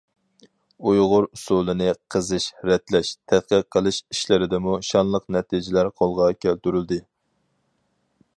ئۇيغۇر 0.91 1.27
ئۇسسۇلىنى 1.27 1.89
قېزىش، 2.15 2.47
رەتلەش، 2.69 3.11
تەتقىق 3.33 3.69
قىلىش 3.77 4.01
ئىشلىرىدىمۇ 4.15 4.79
شانلىق 4.91 5.31
نەتىجىلەر 5.37 5.93
قولغا 6.03 6.33
كەلتۈرۈلدى. 6.47 7.03